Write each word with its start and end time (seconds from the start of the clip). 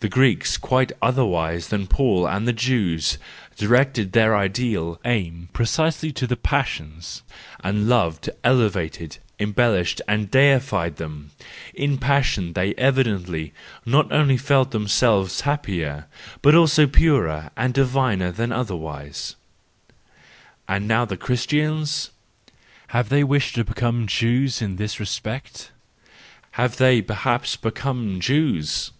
The 0.00 0.10
Greeks, 0.10 0.56
quite 0.58 0.92
otherwise 1.02 1.66
than 1.66 1.88
Paul 1.88 2.28
and 2.28 2.46
the 2.46 2.52
Jews, 2.52 3.18
directed 3.56 4.12
their 4.12 4.36
ideal 4.36 5.00
aim 5.04 5.48
precisely 5.52 6.12
to 6.12 6.28
the 6.28 6.36
passions, 6.36 7.24
and 7.58 7.88
loved, 7.88 8.30
elevated, 8.44 9.18
embellished 9.40 10.00
and 10.06 10.30
deified 10.30 10.94
them: 10.98 11.32
in 11.74 11.98
passion 11.98 12.52
they 12.52 12.72
evidently 12.74 13.52
not 13.84 14.12
only 14.12 14.36
felt 14.36 14.70
them¬ 14.70 14.88
selves 14.88 15.40
happier, 15.40 16.06
but 16.40 16.54
also 16.54 16.86
purer 16.86 17.50
and 17.56 17.74
diviner 17.74 18.30
than 18.30 18.52
otherwise.—And 18.52 20.86
now 20.86 21.04
the 21.04 21.16
Christians? 21.16 22.10
Have 22.88 23.08
they 23.08 23.24
wished 23.24 23.56
to 23.56 23.64
become 23.64 24.06
Jews 24.06 24.62
in 24.62 24.76
this 24.76 25.00
respect? 25.00 25.72
Have 26.52 26.76
they 26.76 27.02
perhaps 27.02 27.56
become 27.56 28.20
Jews 28.20 28.92